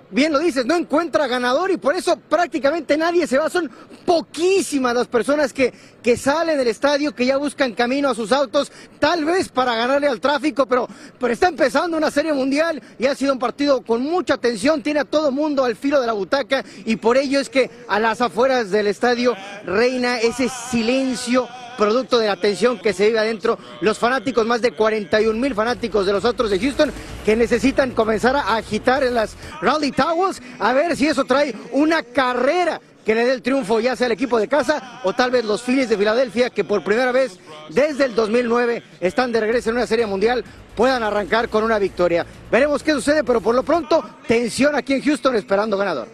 bien 0.09 0.31
lo 0.31 0.39
dices, 0.39 0.65
no 0.65 0.75
encuentra 0.75 1.27
ganador 1.27 1.71
y 1.71 1.77
por 1.77 1.95
eso 1.95 2.17
prácticamente 2.17 2.97
nadie 2.97 3.27
se 3.27 3.37
va. 3.37 3.49
Son 3.49 3.69
poquísimas 4.05 4.95
las 4.95 5.07
personas 5.07 5.53
que, 5.53 5.73
que 6.01 6.17
salen 6.17 6.57
del 6.57 6.67
estadio, 6.67 7.13
que 7.13 7.25
ya 7.25 7.37
buscan 7.37 7.73
camino 7.73 8.09
a 8.09 8.15
sus 8.15 8.31
autos, 8.31 8.71
tal 8.99 9.25
vez 9.25 9.49
para 9.49 9.75
ganarle 9.75 10.07
al 10.07 10.21
tráfico, 10.21 10.65
pero, 10.65 10.87
pero 11.19 11.33
está 11.33 11.47
empezando 11.47 11.97
una 11.97 12.11
serie 12.11 12.33
mundial 12.33 12.81
y 12.97 13.05
ha 13.05 13.15
sido 13.15 13.33
un 13.33 13.39
partido 13.39 13.81
con 13.81 14.01
mucha 14.01 14.37
tensión, 14.37 14.81
tiene 14.81 15.01
a 15.01 15.05
todo 15.05 15.31
mundo 15.31 15.65
al 15.65 15.75
filo 15.75 15.99
de 15.99 16.07
la 16.07 16.13
butaca 16.13 16.63
y 16.85 16.95
por 16.95 17.17
ello 17.17 17.39
es 17.39 17.49
que 17.49 17.69
a 17.87 17.99
las 17.99 18.21
afueras 18.21 18.71
del 18.71 18.87
estadio 18.87 19.35
reina 19.65 20.19
ese 20.19 20.49
silencio 20.49 21.47
producto 21.77 22.17
de 22.17 22.27
la 22.27 22.35
tensión 22.35 22.79
que 22.79 22.91
se 22.91 23.07
vive 23.07 23.19
adentro. 23.19 23.57
Los 23.81 23.97
fanáticos, 23.97 24.45
más 24.45 24.61
de 24.61 24.71
41 24.71 25.39
mil 25.39 25.55
fanáticos 25.55 26.05
de 26.05 26.13
los 26.13 26.25
otros 26.25 26.49
de 26.49 26.59
Houston, 26.59 26.91
que 27.23 27.35
necesitan 27.35 27.91
comenzar 27.91 28.35
a 28.35 28.55
agitar 28.55 29.03
en 29.03 29.13
las 29.13 29.35
Rally 29.61 29.91
Towers, 29.91 30.41
a 30.59 30.73
ver 30.73 30.95
si 30.95 31.07
eso 31.07 31.23
trae 31.23 31.55
una 31.71 32.03
carrera 32.03 32.81
que 33.05 33.15
le 33.15 33.23
dé 33.23 33.31
el 33.31 33.41
triunfo 33.41 33.79
ya 33.79 33.95
sea 33.95 34.07
el 34.07 34.11
equipo 34.11 34.37
de 34.37 34.49
casa 34.49 34.99
o 35.05 35.13
tal 35.13 35.31
vez 35.31 35.45
los 35.45 35.61
Phillies 35.61 35.87
de 35.87 35.97
Filadelfia 35.97 36.49
que 36.49 36.65
por 36.65 36.83
primera 36.83 37.13
vez 37.13 37.39
desde 37.69 38.03
el 38.03 38.13
2009 38.13 38.83
están 38.99 39.31
de 39.31 39.39
regreso 39.39 39.69
en 39.69 39.77
una 39.77 39.87
serie 39.87 40.05
mundial 40.05 40.43
puedan 40.75 41.03
arrancar 41.03 41.47
con 41.47 41.63
una 41.63 41.79
victoria. 41.79 42.25
Veremos 42.51 42.83
qué 42.83 42.91
sucede, 42.91 43.23
pero 43.23 43.39
por 43.39 43.55
lo 43.55 43.63
pronto 43.63 44.03
tensión 44.27 44.75
aquí 44.75 44.93
en 44.93 45.01
Houston 45.01 45.37
esperando 45.37 45.77
ganador. 45.77 46.09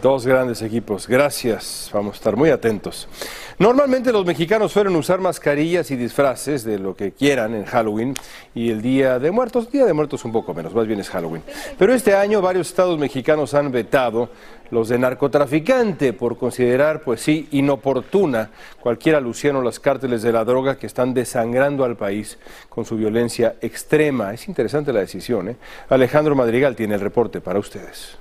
Dos 0.00 0.24
grandes 0.24 0.62
equipos, 0.62 1.08
gracias, 1.08 1.90
vamos 1.92 2.14
a 2.14 2.16
estar 2.16 2.36
muy 2.36 2.50
atentos. 2.50 3.08
Normalmente 3.58 4.12
los 4.12 4.26
mexicanos 4.26 4.70
suelen 4.70 4.94
usar 4.96 5.18
mascarillas 5.18 5.90
y 5.90 5.96
disfraces 5.96 6.62
de 6.62 6.78
lo 6.78 6.94
que 6.94 7.12
quieran 7.12 7.54
en 7.54 7.64
Halloween 7.64 8.12
y 8.54 8.70
el 8.70 8.82
Día 8.82 9.18
de 9.18 9.30
Muertos, 9.30 9.72
Día 9.72 9.86
de 9.86 9.94
Muertos 9.94 10.26
un 10.26 10.32
poco 10.32 10.52
menos, 10.52 10.74
más 10.74 10.86
bien 10.86 11.00
es 11.00 11.08
Halloween. 11.08 11.42
Pero 11.78 11.94
este 11.94 12.14
año 12.14 12.42
varios 12.42 12.68
estados 12.68 12.98
mexicanos 12.98 13.54
han 13.54 13.72
vetado 13.72 14.28
los 14.70 14.90
de 14.90 14.98
narcotraficante 14.98 16.12
por 16.12 16.36
considerar, 16.36 17.00
pues 17.00 17.22
sí, 17.22 17.48
inoportuna 17.50 18.50
cualquier 18.78 19.14
alusión 19.14 19.56
a 19.56 19.60
los 19.60 19.80
cárteles 19.80 20.20
de 20.20 20.32
la 20.32 20.44
droga 20.44 20.76
que 20.76 20.86
están 20.86 21.14
desangrando 21.14 21.84
al 21.84 21.96
país 21.96 22.36
con 22.68 22.84
su 22.84 22.96
violencia 22.96 23.56
extrema. 23.62 24.34
Es 24.34 24.48
interesante 24.48 24.92
la 24.92 25.00
decisión. 25.00 25.48
¿eh? 25.48 25.56
Alejandro 25.88 26.34
Madrigal 26.34 26.76
tiene 26.76 26.96
el 26.96 27.00
reporte 27.00 27.40
para 27.40 27.58
ustedes. 27.58 28.18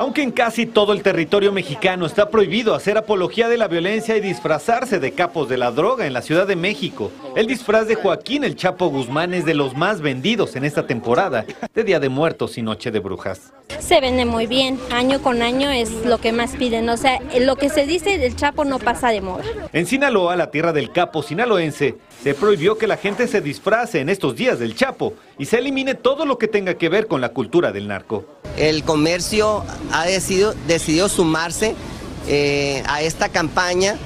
Aunque 0.00 0.22
en 0.22 0.30
casi 0.30 0.64
todo 0.64 0.94
el 0.94 1.02
territorio 1.02 1.52
mexicano 1.52 2.06
está 2.06 2.30
prohibido 2.30 2.74
hacer 2.74 2.96
apología 2.96 3.50
de 3.50 3.58
la 3.58 3.68
violencia 3.68 4.16
y 4.16 4.22
disfrazarse 4.22 4.98
de 4.98 5.12
capos 5.12 5.46
de 5.50 5.58
la 5.58 5.72
droga 5.72 6.06
en 6.06 6.14
la 6.14 6.22
Ciudad 6.22 6.46
de 6.46 6.56
México, 6.56 7.12
el 7.36 7.46
disfraz 7.46 7.86
de 7.86 7.96
Joaquín 7.96 8.42
el 8.42 8.56
Chapo 8.56 8.88
Guzmán 8.88 9.34
es 9.34 9.44
de 9.44 9.52
los 9.52 9.76
más 9.76 10.00
vendidos 10.00 10.56
en 10.56 10.64
esta 10.64 10.86
temporada 10.86 11.44
de 11.74 11.84
Día 11.84 12.00
de 12.00 12.08
Muertos 12.08 12.56
y 12.56 12.62
Noche 12.62 12.90
de 12.90 12.98
Brujas. 12.98 13.52
Se 13.78 14.00
vende 14.00 14.24
muy 14.24 14.46
bien, 14.46 14.80
año 14.90 15.20
con 15.20 15.42
año 15.42 15.70
es 15.70 15.92
lo 16.06 16.16
que 16.16 16.32
más 16.32 16.56
piden, 16.56 16.88
o 16.88 16.96
sea, 16.96 17.18
lo 17.38 17.56
que 17.56 17.68
se 17.68 17.84
dice 17.84 18.16
del 18.16 18.34
Chapo 18.36 18.64
no 18.64 18.78
pasa 18.78 19.10
de 19.10 19.20
moda. 19.20 19.44
En 19.74 19.84
Sinaloa, 19.84 20.34
la 20.34 20.50
tierra 20.50 20.72
del 20.72 20.92
capo 20.92 21.22
sinaloense, 21.22 21.98
se 22.22 22.32
prohibió 22.32 22.78
que 22.78 22.86
la 22.86 22.96
gente 22.96 23.28
se 23.28 23.42
disfrace 23.42 24.00
en 24.00 24.08
estos 24.08 24.34
días 24.34 24.58
del 24.58 24.74
Chapo 24.74 25.12
y 25.38 25.44
se 25.44 25.58
elimine 25.58 25.94
todo 25.94 26.24
lo 26.24 26.38
que 26.38 26.48
tenga 26.48 26.78
que 26.78 26.88
ver 26.88 27.06
con 27.06 27.20
la 27.20 27.34
cultura 27.34 27.70
del 27.70 27.86
narco. 27.86 28.39
El 28.60 28.84
comercio 28.84 29.64
ha 29.90 30.04
decidido, 30.04 30.54
decidió 30.68 31.08
sumarse 31.08 31.74
eh, 32.28 32.82
a 32.86 33.00
esta 33.00 33.30
campaña 33.30 33.96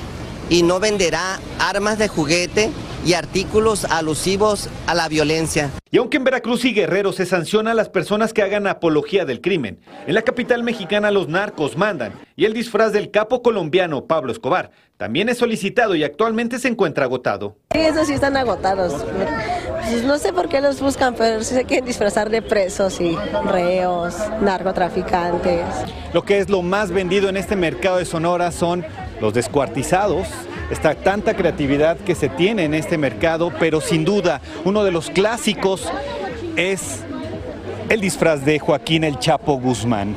y 0.48 0.62
no 0.62 0.78
venderá 0.78 1.40
armas 1.58 1.98
de 1.98 2.06
juguete 2.06 2.70
y 3.04 3.14
artículos 3.14 3.84
alusivos 3.84 4.68
a 4.86 4.94
la 4.94 5.08
violencia. 5.08 5.70
Y 5.90 5.98
aunque 5.98 6.18
en 6.18 6.24
Veracruz 6.24 6.64
y 6.64 6.72
Guerrero 6.72 7.12
se 7.12 7.26
sanciona 7.26 7.72
a 7.72 7.74
las 7.74 7.88
personas 7.88 8.32
que 8.32 8.42
hagan 8.42 8.68
apología 8.68 9.24
del 9.24 9.40
crimen, 9.40 9.80
en 10.06 10.14
la 10.14 10.22
capital 10.22 10.62
mexicana 10.62 11.10
los 11.10 11.26
narcos 11.26 11.76
mandan 11.76 12.12
y 12.36 12.44
el 12.44 12.52
disfraz 12.52 12.92
del 12.92 13.10
capo 13.10 13.42
colombiano 13.42 14.04
Pablo 14.04 14.30
Escobar 14.30 14.70
también 14.96 15.28
es 15.28 15.38
solicitado 15.38 15.96
y 15.96 16.04
actualmente 16.04 16.60
se 16.60 16.68
encuentra 16.68 17.06
agotado. 17.06 17.56
Sí, 17.72 17.80
esos 17.80 18.06
sí 18.06 18.12
están 18.12 18.36
agotados. 18.36 19.04
Pues 19.86 20.02
no 20.02 20.18
sé 20.18 20.32
por 20.32 20.48
qué 20.48 20.60
los 20.60 20.80
buscan, 20.80 21.14
pero 21.14 21.42
sí 21.42 21.54
se 21.54 21.64
quieren 21.64 21.84
disfrazar 21.84 22.30
de 22.30 22.42
presos 22.42 23.00
y 23.00 23.16
reos, 23.44 24.16
narcotraficantes. 24.40 25.64
Lo 26.12 26.22
que 26.24 26.38
es 26.38 26.48
lo 26.48 26.62
más 26.62 26.90
vendido 26.90 27.28
en 27.28 27.36
este 27.36 27.54
mercado 27.54 27.98
de 27.98 28.04
Sonora 28.04 28.50
son 28.50 28.84
los 29.20 29.34
descuartizados, 29.34 30.26
esta 30.70 30.94
tanta 30.94 31.34
creatividad 31.34 31.98
que 31.98 32.14
se 32.14 32.28
tiene 32.28 32.64
en 32.64 32.74
este 32.74 32.98
mercado, 32.98 33.52
pero 33.60 33.80
sin 33.80 34.04
duda 34.04 34.40
uno 34.64 34.84
de 34.84 34.90
los 34.90 35.10
clásicos 35.10 35.86
es 36.56 37.00
el 37.88 38.00
disfraz 38.00 38.44
de 38.44 38.58
Joaquín 38.58 39.04
el 39.04 39.18
Chapo 39.18 39.54
Guzmán. 39.58 40.16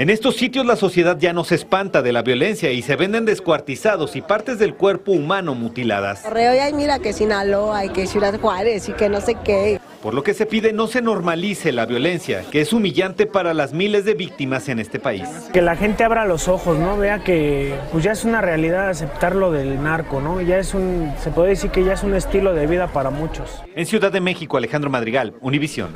En 0.00 0.08
estos 0.08 0.36
sitios 0.36 0.64
la 0.64 0.76
sociedad 0.76 1.18
ya 1.18 1.34
no 1.34 1.44
se 1.44 1.54
espanta 1.56 2.00
de 2.00 2.10
la 2.10 2.22
violencia 2.22 2.72
y 2.72 2.80
se 2.80 2.96
venden 2.96 3.26
descuartizados 3.26 4.16
y 4.16 4.22
partes 4.22 4.58
del 4.58 4.74
cuerpo 4.74 5.12
humano 5.12 5.54
mutiladas. 5.54 6.22
Correo 6.22 6.54
y 6.54 6.72
mira 6.72 7.00
que 7.00 7.12
Sinaloa 7.12 7.84
y 7.84 7.90
que 7.90 8.06
Ciudad 8.06 8.40
Juárez 8.40 8.88
y 8.88 8.94
que 8.94 9.10
no 9.10 9.20
sé 9.20 9.36
qué. 9.44 9.78
Por 10.02 10.14
lo 10.14 10.22
que 10.22 10.32
se 10.32 10.46
pide 10.46 10.72
no 10.72 10.86
se 10.86 11.02
normalice 11.02 11.70
la 11.70 11.84
violencia, 11.84 12.44
que 12.50 12.62
es 12.62 12.72
humillante 12.72 13.26
para 13.26 13.52
las 13.52 13.74
miles 13.74 14.06
de 14.06 14.14
víctimas 14.14 14.70
en 14.70 14.78
este 14.78 14.98
país. 15.00 15.28
Que 15.52 15.60
la 15.60 15.76
gente 15.76 16.02
abra 16.02 16.24
los 16.24 16.48
ojos, 16.48 16.78
¿no? 16.78 16.96
Vea 16.96 17.22
que 17.22 17.74
pues 17.92 18.02
ya 18.02 18.12
es 18.12 18.24
una 18.24 18.40
realidad 18.40 18.88
aceptar 18.88 19.36
lo 19.36 19.52
del 19.52 19.82
narco, 19.82 20.22
¿no? 20.22 20.40
Ya 20.40 20.56
es 20.56 20.72
un, 20.72 21.12
se 21.22 21.30
puede 21.30 21.50
decir 21.50 21.70
que 21.72 21.84
ya 21.84 21.92
es 21.92 22.02
un 22.04 22.14
estilo 22.14 22.54
de 22.54 22.66
vida 22.66 22.86
para 22.86 23.10
muchos. 23.10 23.62
En 23.76 23.84
Ciudad 23.84 24.10
de 24.10 24.22
México, 24.22 24.56
Alejandro 24.56 24.88
Madrigal, 24.88 25.34
Univisión. 25.42 25.90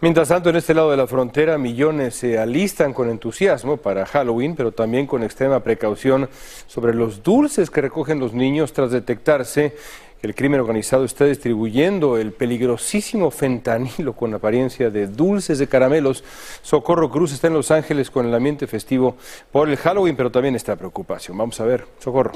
Mientras 0.00 0.28
tanto, 0.28 0.50
en 0.50 0.56
este 0.56 0.74
lado 0.74 0.90
de 0.90 0.98
la 0.98 1.06
frontera, 1.06 1.56
millones 1.56 2.16
se 2.16 2.38
alistan 2.38 2.92
con 2.92 3.08
entusiasmo 3.08 3.78
para 3.78 4.04
Halloween, 4.04 4.54
pero 4.54 4.70
también 4.70 5.06
con 5.06 5.22
extrema 5.22 5.60
precaución 5.60 6.28
sobre 6.66 6.92
los 6.92 7.22
dulces 7.22 7.70
que 7.70 7.80
recogen 7.80 8.20
los 8.20 8.34
niños 8.34 8.74
tras 8.74 8.90
detectarse 8.90 9.74
que 10.20 10.26
el 10.26 10.34
crimen 10.34 10.60
organizado 10.60 11.04
está 11.04 11.24
distribuyendo 11.24 12.18
el 12.18 12.32
peligrosísimo 12.32 13.30
fentanilo 13.30 14.12
con 14.12 14.34
apariencia 14.34 14.90
de 14.90 15.06
dulces 15.06 15.58
de 15.58 15.66
caramelos. 15.66 16.24
Socorro 16.60 17.10
Cruz 17.10 17.32
está 17.32 17.46
en 17.46 17.54
Los 17.54 17.70
Ángeles 17.70 18.10
con 18.10 18.26
el 18.26 18.34
ambiente 18.34 18.66
festivo 18.66 19.16
por 19.50 19.66
el 19.68 19.78
Halloween, 19.78 20.16
pero 20.16 20.30
también 20.30 20.56
está 20.56 20.76
preocupación. 20.76 21.38
Vamos 21.38 21.58
a 21.60 21.64
ver, 21.64 21.86
Socorro. 22.00 22.32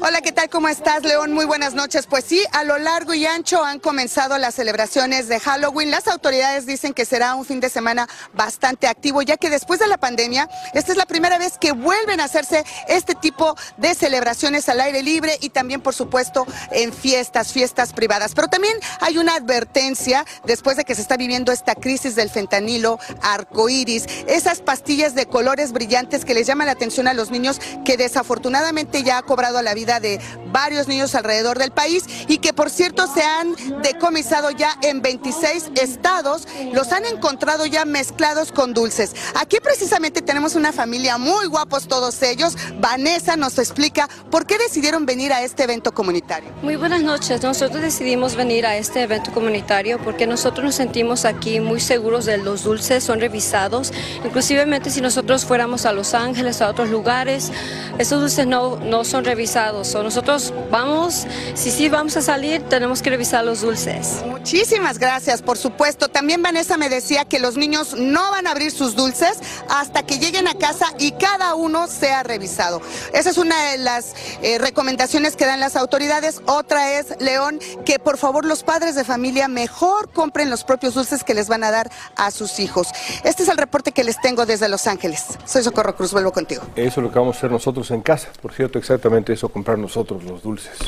Hola, 0.00 0.20
¿qué 0.22 0.32
tal? 0.32 0.48
¿Cómo 0.50 0.68
estás, 0.68 1.04
León? 1.04 1.32
Muy 1.32 1.44
buenas 1.44 1.74
noches. 1.74 2.06
Pues 2.08 2.24
sí, 2.24 2.42
a 2.50 2.64
lo 2.64 2.78
largo 2.78 3.14
y 3.14 3.24
ancho 3.26 3.62
han 3.62 3.78
comenzado 3.78 4.38
las 4.38 4.56
celebraciones 4.56 5.28
de 5.28 5.38
Halloween. 5.38 5.92
Las 5.92 6.08
autoridades 6.08 6.66
dicen 6.66 6.92
que 6.92 7.04
será 7.04 7.36
un 7.36 7.44
fin 7.44 7.60
de 7.60 7.68
semana 7.68 8.08
bastante 8.32 8.88
activo, 8.88 9.22
ya 9.22 9.36
que 9.36 9.50
después 9.50 9.78
de 9.78 9.86
la 9.86 9.98
pandemia, 9.98 10.48
esta 10.72 10.90
es 10.90 10.98
la 10.98 11.06
primera 11.06 11.38
vez 11.38 11.58
que 11.58 11.70
vuelven 11.70 12.18
a 12.18 12.24
hacerse 12.24 12.64
este 12.88 13.14
tipo 13.14 13.54
de 13.76 13.94
celebraciones 13.94 14.68
al 14.68 14.80
aire 14.80 15.02
libre 15.02 15.38
y 15.40 15.50
también, 15.50 15.80
por 15.80 15.94
supuesto, 15.94 16.44
en 16.72 16.92
fiestas, 16.92 17.52
fiestas 17.52 17.92
privadas. 17.92 18.34
Pero 18.34 18.48
también 18.48 18.76
hay 19.00 19.18
una 19.18 19.36
advertencia 19.36 20.24
después 20.44 20.76
de 20.76 20.84
que 20.84 20.96
se 20.96 21.02
está 21.02 21.16
viviendo 21.16 21.52
esta 21.52 21.76
crisis 21.76 22.16
del 22.16 22.30
fentanilo 22.30 22.98
arcoíris, 23.22 24.06
esas 24.26 24.60
pastillas 24.60 25.14
de 25.14 25.26
colores 25.26 25.70
brillantes 25.70 26.24
que 26.24 26.34
les 26.34 26.48
llaman 26.48 26.66
la 26.66 26.72
atención 26.72 27.06
a 27.06 27.14
los 27.14 27.30
niños 27.30 27.60
que 27.84 27.96
desafortunadamente 27.96 29.03
ya 29.04 29.18
ha 29.18 29.22
cobrado 29.22 29.62
la 29.62 29.74
vida 29.74 30.00
de 30.00 30.20
varios 30.54 30.88
niños 30.88 31.14
alrededor 31.14 31.58
del 31.58 31.72
país 31.72 32.04
y 32.28 32.38
que 32.38 32.52
por 32.52 32.70
cierto 32.70 33.06
se 33.06 33.22
han 33.22 33.54
decomisado 33.82 34.50
ya 34.50 34.76
en 34.82 35.02
26 35.02 35.70
estados, 35.80 36.46
los 36.72 36.92
han 36.92 37.04
encontrado 37.04 37.66
ya 37.66 37.84
mezclados 37.84 38.52
con 38.52 38.72
dulces. 38.72 39.14
Aquí 39.34 39.58
precisamente 39.62 40.22
tenemos 40.22 40.54
una 40.54 40.72
familia 40.72 41.18
muy 41.18 41.46
guapos 41.46 41.88
todos 41.88 42.22
ellos. 42.22 42.56
Vanessa 42.80 43.36
nos 43.36 43.58
explica 43.58 44.08
por 44.30 44.46
qué 44.46 44.56
decidieron 44.58 45.06
venir 45.06 45.32
a 45.32 45.42
este 45.42 45.64
evento 45.64 45.92
comunitario. 45.92 46.50
Muy 46.62 46.76
buenas 46.76 47.02
noches, 47.02 47.42
nosotros 47.42 47.82
decidimos 47.82 48.36
venir 48.36 48.64
a 48.64 48.76
este 48.76 49.02
evento 49.02 49.32
comunitario 49.32 49.98
porque 49.98 50.26
nosotros 50.26 50.64
nos 50.64 50.74
sentimos 50.76 51.24
aquí 51.24 51.60
muy 51.60 51.80
seguros 51.80 52.24
de 52.26 52.38
los 52.38 52.62
dulces, 52.62 53.02
son 53.02 53.20
revisados, 53.20 53.92
inclusivemente 54.24 54.90
si 54.90 55.00
nosotros 55.00 55.44
fuéramos 55.44 55.84
a 55.84 55.92
Los 55.92 56.14
Ángeles, 56.14 56.62
a 56.62 56.68
otros 56.68 56.90
lugares, 56.90 57.50
esos 57.98 58.20
dulces 58.20 58.46
no 58.46 58.76
no 58.76 58.93
son 59.02 59.24
revisados. 59.24 59.92
O 59.94 60.02
nosotros 60.04 60.52
vamos, 60.70 61.26
si 61.54 61.72
sí 61.72 61.88
vamos 61.88 62.16
a 62.16 62.22
salir, 62.22 62.62
tenemos 62.68 63.02
que 63.02 63.10
revisar 63.10 63.44
los 63.44 63.62
dulces. 63.62 64.22
Muchísimas 64.26 64.98
gracias, 64.98 65.42
por 65.42 65.56
supuesto. 65.56 66.08
También 66.08 66.42
Vanessa 66.42 66.76
me 66.76 66.88
decía 66.88 67.24
que 67.24 67.40
los 67.40 67.56
niños 67.56 67.94
no 67.96 68.30
van 68.30 68.46
a 68.46 68.50
abrir 68.50 68.70
sus 68.70 68.94
dulces 68.94 69.38
hasta 69.68 70.04
que 70.04 70.18
lleguen 70.18 70.46
a 70.46 70.54
casa 70.54 70.86
y 70.98 71.12
cada 71.12 71.54
uno 71.54 71.88
sea 71.88 72.22
revisado. 72.22 72.80
Esa 73.12 73.30
es 73.30 73.38
una 73.38 73.70
de 73.70 73.78
las 73.78 74.14
eh, 74.42 74.58
recomendaciones 74.58 75.34
que 75.34 75.46
dan 75.46 75.60
las 75.60 75.76
autoridades. 75.76 76.42
Otra 76.46 76.98
es, 76.98 77.20
León, 77.20 77.58
que 77.84 77.98
por 77.98 78.18
favor 78.18 78.44
los 78.44 78.62
padres 78.62 78.94
de 78.94 79.04
familia 79.04 79.48
mejor 79.48 80.10
compren 80.12 80.50
los 80.50 80.62
propios 80.62 80.94
dulces 80.94 81.24
que 81.24 81.34
les 81.34 81.48
van 81.48 81.64
a 81.64 81.70
dar 81.70 81.90
a 82.16 82.30
sus 82.30 82.60
hijos. 82.60 82.88
Este 83.24 83.42
es 83.42 83.48
el 83.48 83.56
reporte 83.56 83.92
que 83.92 84.04
les 84.04 84.20
tengo 84.20 84.44
desde 84.44 84.68
Los 84.68 84.86
Ángeles. 84.86 85.24
Soy 85.46 85.62
Socorro 85.62 85.96
Cruz, 85.96 86.12
vuelvo 86.12 86.32
contigo. 86.32 86.62
Eso 86.76 87.00
es 87.00 87.04
lo 87.04 87.10
que 87.10 87.18
vamos 87.18 87.36
a 87.36 87.38
hacer 87.38 87.50
nosotros 87.50 87.90
en 87.90 88.02
casa. 88.02 88.28
Por 88.42 88.52
cierto, 88.52 88.78
exactamente 88.84 89.32
eso, 89.32 89.48
comprar 89.48 89.78
nosotros 89.78 90.22
los 90.24 90.42
dulces. 90.42 90.78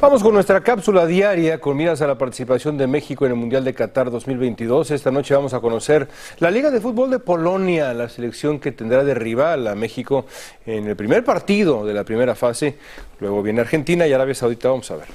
Vamos 0.00 0.22
con 0.22 0.34
nuestra 0.34 0.60
cápsula 0.60 1.06
diaria 1.06 1.60
con 1.60 1.76
miras 1.76 2.00
a 2.00 2.06
la 2.06 2.16
participación 2.18 2.76
de 2.76 2.86
México 2.86 3.24
en 3.24 3.32
el 3.32 3.38
Mundial 3.38 3.64
de 3.64 3.74
Qatar 3.74 4.10
2022. 4.10 4.90
Esta 4.90 5.10
noche 5.10 5.34
vamos 5.34 5.54
a 5.54 5.60
conocer 5.60 6.08
la 6.38 6.50
Liga 6.50 6.70
de 6.70 6.80
Fútbol 6.80 7.10
de 7.10 7.18
Polonia, 7.18 7.92
la 7.94 8.08
selección 8.08 8.58
que 8.58 8.72
tendrá 8.72 9.04
de 9.04 9.14
rival 9.14 9.66
a 9.66 9.74
México 9.74 10.26
en 10.66 10.86
el 10.86 10.96
primer 10.96 11.24
partido 11.24 11.84
de 11.84 11.94
la 11.94 12.04
primera 12.04 12.34
fase. 12.34 12.78
Luego 13.20 13.42
viene 13.42 13.60
Argentina 13.60 14.06
y 14.06 14.12
Arabia 14.12 14.34
Saudita. 14.34 14.68
Vamos 14.68 14.90
a 14.90 14.96
ver. 14.96 15.06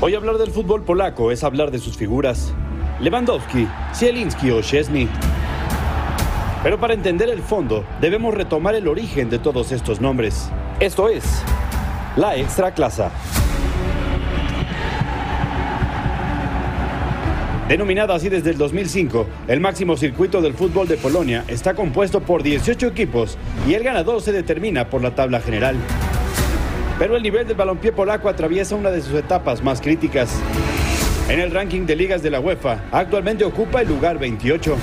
Hoy 0.00 0.14
hablar 0.14 0.36
del 0.38 0.50
fútbol 0.50 0.84
polaco 0.84 1.30
es 1.30 1.44
hablar 1.44 1.70
de 1.70 1.78
sus 1.78 1.96
figuras. 1.96 2.52
Lewandowski, 3.00 3.68
Zielinski 3.94 4.50
o 4.50 4.62
Szczesny. 4.62 5.08
Pero 6.62 6.78
para 6.78 6.94
entender 6.94 7.28
el 7.28 7.42
fondo, 7.42 7.84
debemos 8.00 8.34
retomar 8.34 8.76
el 8.76 8.86
origen 8.86 9.28
de 9.28 9.40
todos 9.40 9.72
estos 9.72 10.00
nombres. 10.00 10.48
Esto 10.78 11.08
es 11.08 11.24
la 12.14 12.36
Extra 12.36 12.72
Clasa. 12.72 13.10
Denominada 17.68 18.14
así 18.14 18.28
desde 18.28 18.50
el 18.50 18.58
2005, 18.58 19.26
el 19.48 19.58
máximo 19.58 19.96
circuito 19.96 20.40
del 20.40 20.54
fútbol 20.54 20.86
de 20.86 20.96
Polonia 20.98 21.44
está 21.48 21.74
compuesto 21.74 22.20
por 22.20 22.44
18 22.44 22.86
equipos 22.86 23.38
y 23.66 23.74
el 23.74 23.82
ganador 23.82 24.20
se 24.20 24.30
determina 24.30 24.88
por 24.88 25.02
la 25.02 25.16
tabla 25.16 25.40
general. 25.40 25.76
Pero 26.98 27.16
el 27.16 27.24
nivel 27.24 27.48
del 27.48 27.56
balompié 27.56 27.90
polaco 27.90 28.28
atraviesa 28.28 28.76
una 28.76 28.90
de 28.90 29.00
sus 29.00 29.14
etapas 29.14 29.64
más 29.64 29.80
críticas. 29.80 30.38
En 31.28 31.40
el 31.40 31.50
ranking 31.50 31.86
de 31.86 31.96
ligas 31.96 32.22
de 32.22 32.30
la 32.30 32.38
UEFA, 32.38 32.84
actualmente 32.92 33.44
ocupa 33.44 33.80
el 33.80 33.88
lugar 33.88 34.18
28. 34.18 34.76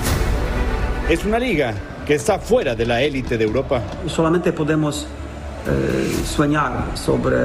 Es 1.10 1.24
una 1.24 1.40
liga 1.40 1.74
que 2.06 2.14
está 2.14 2.38
fuera 2.38 2.76
de 2.76 2.86
la 2.86 3.02
élite 3.02 3.36
de 3.36 3.42
Europa. 3.42 3.82
Solamente 4.06 4.52
podemos 4.52 5.08
eh, 5.66 6.24
soñar 6.24 6.84
sobre 6.94 7.36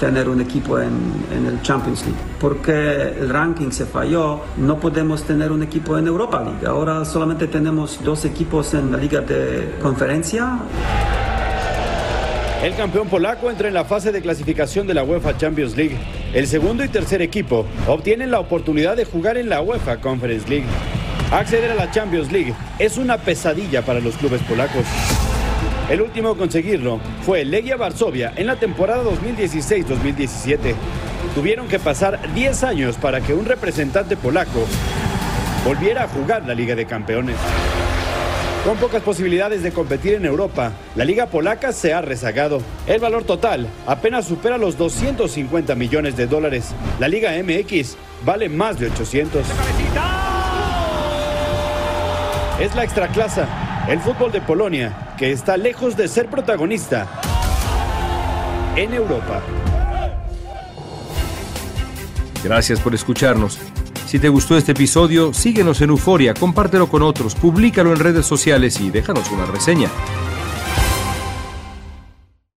tener 0.00 0.30
un 0.30 0.40
equipo 0.40 0.78
en, 0.78 1.12
en, 1.30 1.44
el 1.44 1.60
Champions 1.60 2.06
League. 2.06 2.18
Porque 2.40 2.72
el 2.72 3.28
ranking 3.28 3.70
se 3.70 3.84
falló, 3.84 4.40
no 4.56 4.80
podemos 4.80 5.24
tener 5.24 5.52
un 5.52 5.62
equipo 5.62 5.98
en 5.98 6.06
Europa 6.06 6.42
League. 6.42 6.66
Ahora 6.66 7.04
solamente 7.04 7.48
tenemos 7.48 8.02
dos 8.02 8.24
equipos 8.24 8.72
en 8.72 8.90
la 8.90 8.96
liga 8.96 9.20
de 9.20 9.74
conferencia. 9.82 10.60
El 12.62 12.74
campeón 12.76 13.08
polaco 13.10 13.50
entra 13.50 13.68
en 13.68 13.74
la 13.74 13.84
fase 13.84 14.10
de 14.10 14.22
clasificación 14.22 14.86
de 14.86 14.94
la 14.94 15.04
UEFA 15.04 15.36
Champions 15.36 15.76
League. 15.76 15.98
El 16.32 16.46
segundo 16.46 16.82
y 16.82 16.88
tercer 16.88 17.20
equipo 17.20 17.66
obtienen 17.86 18.30
la 18.30 18.40
oportunidad 18.40 18.96
de 18.96 19.04
jugar 19.04 19.36
en 19.36 19.50
la 19.50 19.60
UEFA 19.60 20.00
Conference 20.00 20.48
League. 20.48 20.64
Acceder 21.32 21.70
a 21.70 21.74
la 21.74 21.90
Champions 21.90 22.30
League 22.30 22.52
es 22.78 22.98
una 22.98 23.16
pesadilla 23.16 23.80
para 23.80 24.00
los 24.00 24.18
clubes 24.18 24.42
polacos. 24.42 24.84
El 25.88 26.02
último 26.02 26.28
a 26.28 26.36
conseguirlo 26.36 27.00
fue 27.24 27.42
Legia 27.46 27.78
Varsovia 27.78 28.34
en 28.36 28.46
la 28.46 28.56
temporada 28.56 29.02
2016-2017. 29.04 30.74
Tuvieron 31.34 31.68
que 31.68 31.78
pasar 31.78 32.20
10 32.34 32.64
años 32.64 32.96
para 32.96 33.22
que 33.22 33.32
un 33.32 33.46
representante 33.46 34.14
polaco 34.14 34.66
volviera 35.64 36.04
a 36.04 36.08
jugar 36.08 36.46
la 36.46 36.54
Liga 36.54 36.74
de 36.74 36.84
Campeones. 36.84 37.36
Con 38.66 38.76
pocas 38.76 39.02
posibilidades 39.02 39.62
de 39.62 39.72
competir 39.72 40.12
en 40.12 40.26
Europa, 40.26 40.72
la 40.94 41.06
liga 41.06 41.26
polaca 41.26 41.72
se 41.72 41.94
ha 41.94 42.02
rezagado. 42.02 42.60
El 42.86 43.00
valor 43.00 43.24
total 43.24 43.68
apenas 43.86 44.26
supera 44.26 44.58
los 44.58 44.76
250 44.76 45.74
millones 45.76 46.14
de 46.14 46.26
dólares. 46.26 46.74
La 47.00 47.08
liga 47.08 47.32
MX 47.42 47.96
vale 48.24 48.50
más 48.50 48.78
de 48.78 48.88
800. 48.88 49.46
Es 52.62 52.76
la 52.76 52.84
extraclasa, 52.84 53.86
el 53.88 53.98
fútbol 53.98 54.30
de 54.30 54.40
Polonia, 54.40 55.16
que 55.18 55.32
está 55.32 55.56
lejos 55.56 55.96
de 55.96 56.06
ser 56.06 56.28
protagonista 56.28 57.08
en 58.76 58.94
Europa. 58.94 59.42
Gracias 62.44 62.78
por 62.78 62.94
escucharnos. 62.94 63.58
Si 64.06 64.20
te 64.20 64.28
gustó 64.28 64.56
este 64.56 64.70
episodio, 64.70 65.34
síguenos 65.34 65.80
en 65.80 65.90
Euforia, 65.90 66.34
compártelo 66.34 66.88
con 66.88 67.02
otros, 67.02 67.34
públicalo 67.34 67.90
en 67.92 67.98
redes 67.98 68.26
sociales 68.26 68.78
y 68.78 68.90
déjanos 68.90 69.28
una 69.32 69.46
reseña. 69.46 69.88